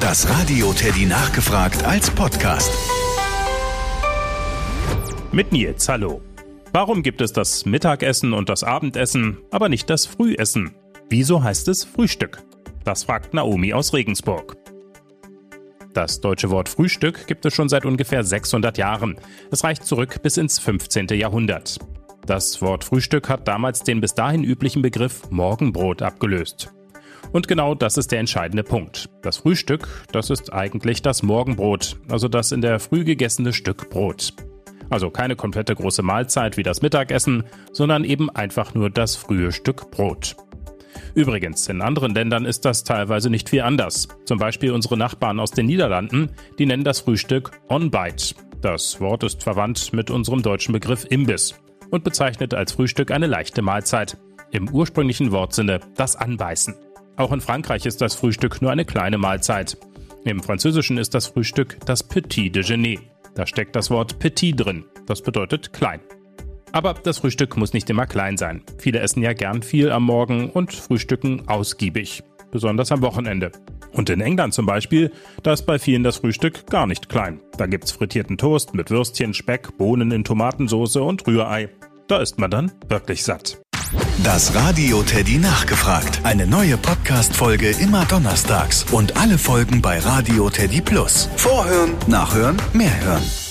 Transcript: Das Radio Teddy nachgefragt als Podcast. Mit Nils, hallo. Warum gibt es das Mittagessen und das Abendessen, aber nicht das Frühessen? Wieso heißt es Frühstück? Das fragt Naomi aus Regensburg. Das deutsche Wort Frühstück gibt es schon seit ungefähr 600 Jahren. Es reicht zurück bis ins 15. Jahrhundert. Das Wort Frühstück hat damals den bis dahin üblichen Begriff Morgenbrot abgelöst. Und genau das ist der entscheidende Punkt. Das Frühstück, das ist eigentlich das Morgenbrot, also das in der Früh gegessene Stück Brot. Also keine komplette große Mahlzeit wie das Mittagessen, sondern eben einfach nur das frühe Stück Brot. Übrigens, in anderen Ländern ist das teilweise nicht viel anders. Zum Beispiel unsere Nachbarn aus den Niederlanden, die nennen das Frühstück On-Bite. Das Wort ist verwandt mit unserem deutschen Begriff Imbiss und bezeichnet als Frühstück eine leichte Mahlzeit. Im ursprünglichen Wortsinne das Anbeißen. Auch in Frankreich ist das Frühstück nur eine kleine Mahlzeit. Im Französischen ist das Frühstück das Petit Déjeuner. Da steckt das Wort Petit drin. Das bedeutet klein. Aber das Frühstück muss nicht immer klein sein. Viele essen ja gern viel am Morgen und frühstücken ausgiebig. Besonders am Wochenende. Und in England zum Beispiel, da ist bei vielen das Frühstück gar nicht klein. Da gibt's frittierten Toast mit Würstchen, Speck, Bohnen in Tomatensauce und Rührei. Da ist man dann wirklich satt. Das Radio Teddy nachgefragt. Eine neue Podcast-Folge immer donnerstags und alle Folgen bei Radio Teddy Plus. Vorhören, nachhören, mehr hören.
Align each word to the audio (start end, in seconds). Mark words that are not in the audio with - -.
Das 0.00 0.28
Radio 0.28 0.72
Teddy 0.74 1.06
nachgefragt 1.06 1.84
als 1.84 2.10
Podcast. 2.10 2.70
Mit 5.32 5.52
Nils, 5.52 5.88
hallo. 5.88 6.20
Warum 6.72 7.02
gibt 7.02 7.20
es 7.22 7.32
das 7.32 7.64
Mittagessen 7.64 8.34
und 8.34 8.48
das 8.50 8.62
Abendessen, 8.62 9.38
aber 9.50 9.68
nicht 9.68 9.88
das 9.88 10.04
Frühessen? 10.04 10.74
Wieso 11.08 11.42
heißt 11.42 11.68
es 11.68 11.84
Frühstück? 11.84 12.42
Das 12.84 13.04
fragt 13.04 13.32
Naomi 13.32 13.72
aus 13.72 13.94
Regensburg. 13.94 14.56
Das 15.94 16.20
deutsche 16.20 16.50
Wort 16.50 16.68
Frühstück 16.68 17.26
gibt 17.26 17.46
es 17.46 17.54
schon 17.54 17.70
seit 17.70 17.86
ungefähr 17.86 18.22
600 18.22 18.76
Jahren. 18.76 19.16
Es 19.50 19.64
reicht 19.64 19.84
zurück 19.84 20.22
bis 20.22 20.36
ins 20.36 20.58
15. 20.58 21.08
Jahrhundert. 21.12 21.78
Das 22.26 22.60
Wort 22.60 22.84
Frühstück 22.84 23.30
hat 23.30 23.48
damals 23.48 23.82
den 23.82 24.02
bis 24.02 24.14
dahin 24.14 24.44
üblichen 24.44 24.82
Begriff 24.82 25.30
Morgenbrot 25.30 26.02
abgelöst. 26.02 26.70
Und 27.32 27.48
genau 27.48 27.74
das 27.74 27.96
ist 27.96 28.12
der 28.12 28.20
entscheidende 28.20 28.62
Punkt. 28.62 29.08
Das 29.22 29.38
Frühstück, 29.38 29.88
das 30.12 30.30
ist 30.30 30.52
eigentlich 30.52 31.02
das 31.02 31.22
Morgenbrot, 31.22 31.96
also 32.08 32.28
das 32.28 32.52
in 32.52 32.60
der 32.60 32.78
Früh 32.80 33.04
gegessene 33.04 33.52
Stück 33.52 33.90
Brot. 33.90 34.32
Also 34.88 35.10
keine 35.10 35.36
komplette 35.36 35.74
große 35.74 36.02
Mahlzeit 36.02 36.56
wie 36.56 36.62
das 36.62 36.82
Mittagessen, 36.82 37.44
sondern 37.72 38.04
eben 38.04 38.30
einfach 38.30 38.74
nur 38.74 38.90
das 38.90 39.16
frühe 39.16 39.52
Stück 39.52 39.90
Brot. 39.90 40.36
Übrigens, 41.14 41.68
in 41.68 41.82
anderen 41.82 42.14
Ländern 42.14 42.44
ist 42.44 42.64
das 42.64 42.84
teilweise 42.84 43.30
nicht 43.30 43.48
viel 43.48 43.62
anders. 43.62 44.08
Zum 44.24 44.38
Beispiel 44.38 44.72
unsere 44.72 44.96
Nachbarn 44.96 45.40
aus 45.40 45.50
den 45.50 45.66
Niederlanden, 45.66 46.30
die 46.58 46.66
nennen 46.66 46.84
das 46.84 47.00
Frühstück 47.00 47.50
On-Bite. 47.68 48.34
Das 48.60 49.00
Wort 49.00 49.22
ist 49.24 49.42
verwandt 49.42 49.92
mit 49.92 50.10
unserem 50.10 50.42
deutschen 50.42 50.72
Begriff 50.72 51.06
Imbiss 51.08 51.54
und 51.90 52.04
bezeichnet 52.04 52.54
als 52.54 52.72
Frühstück 52.72 53.10
eine 53.10 53.26
leichte 53.26 53.62
Mahlzeit. 53.62 54.18
Im 54.52 54.68
ursprünglichen 54.70 55.32
Wortsinne 55.32 55.80
das 55.96 56.16
Anbeißen. 56.16 56.74
Auch 57.16 57.32
in 57.32 57.40
Frankreich 57.40 57.86
ist 57.86 58.00
das 58.02 58.14
Frühstück 58.14 58.60
nur 58.60 58.70
eine 58.70 58.84
kleine 58.84 59.16
Mahlzeit. 59.16 59.78
Im 60.24 60.42
Französischen 60.42 60.98
ist 60.98 61.14
das 61.14 61.28
Frühstück 61.28 61.78
das 61.86 62.02
Petit 62.02 62.54
Déjeuner. 62.54 62.98
Da 63.34 63.46
steckt 63.46 63.74
das 63.76 63.90
Wort 63.90 64.18
Petit 64.18 64.54
drin. 64.54 64.84
Das 65.06 65.22
bedeutet 65.22 65.72
klein. 65.72 66.00
Aber 66.72 66.94
das 66.94 67.18
Frühstück 67.18 67.56
muss 67.56 67.72
nicht 67.72 67.88
immer 67.88 68.06
klein 68.06 68.36
sein. 68.36 68.62
Viele 68.78 68.98
essen 68.98 69.22
ja 69.22 69.32
gern 69.32 69.62
viel 69.62 69.90
am 69.90 70.02
Morgen 70.02 70.50
und 70.50 70.72
frühstücken 70.72 71.48
ausgiebig. 71.48 72.22
Besonders 72.50 72.92
am 72.92 73.02
Wochenende. 73.02 73.52
Und 73.92 74.10
in 74.10 74.20
England 74.20 74.52
zum 74.52 74.66
Beispiel, 74.66 75.10
da 75.42 75.54
ist 75.54 75.62
bei 75.62 75.78
vielen 75.78 76.02
das 76.02 76.18
Frühstück 76.18 76.66
gar 76.66 76.86
nicht 76.86 77.08
klein. 77.08 77.40
Da 77.56 77.66
gibt's 77.66 77.92
frittierten 77.92 78.36
Toast 78.36 78.74
mit 78.74 78.90
Würstchen, 78.90 79.32
Speck, 79.32 79.78
Bohnen 79.78 80.10
in 80.10 80.24
Tomatensauce 80.24 80.96
und 80.96 81.26
Rührei. 81.26 81.70
Da 82.08 82.18
ist 82.18 82.38
man 82.38 82.50
dann 82.50 82.72
wirklich 82.88 83.22
satt. 83.22 83.58
Das 84.22 84.54
Radio 84.54 85.02
Teddy 85.02 85.38
nachgefragt. 85.38 86.20
Eine 86.24 86.46
neue 86.46 86.76
Podcast-Folge 86.76 87.70
immer 87.70 88.04
donnerstags 88.04 88.84
und 88.90 89.16
alle 89.16 89.38
Folgen 89.38 89.80
bei 89.80 89.98
Radio 89.98 90.50
Teddy 90.50 90.80
Plus. 90.80 91.28
Vorhören, 91.36 91.94
nachhören, 92.06 92.56
mehr 92.72 93.00
hören. 93.04 93.45